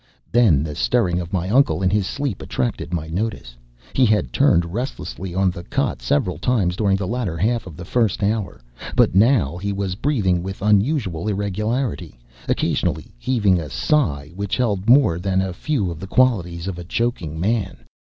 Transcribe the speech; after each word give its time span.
Then 0.31 0.63
the 0.63 0.73
stirring 0.73 1.19
of 1.19 1.31
my 1.31 1.47
uncle 1.47 1.83
in 1.83 1.91
his 1.91 2.07
sleep 2.07 2.41
attracted 2.41 2.91
my 2.91 3.07
notice. 3.09 3.55
He 3.93 4.03
had 4.03 4.33
turned 4.33 4.73
restlessly 4.73 5.35
on 5.35 5.51
the 5.51 5.63
cot 5.63 6.01
several 6.01 6.39
times 6.39 6.75
during 6.75 6.97
the 6.97 7.05
latter 7.05 7.37
half 7.37 7.67
of 7.67 7.77
the 7.77 7.85
first 7.85 8.23
hour, 8.23 8.61
but 8.95 9.13
now 9.13 9.57
he 9.57 9.71
was 9.71 9.93
breathing 9.93 10.41
with 10.41 10.63
unusual 10.63 11.27
irregularity, 11.27 12.17
occasionally 12.49 13.13
heaving 13.19 13.59
a 13.59 13.69
sigh 13.69 14.31
which 14.33 14.57
held 14.57 14.89
more 14.89 15.19
than 15.19 15.39
a 15.39 15.53
few 15.53 15.91
of 15.91 15.99
the 15.99 16.07
qualities 16.07 16.67
of 16.67 16.79
a 16.79 16.83
choking 16.83 17.39
moan. 17.39 17.77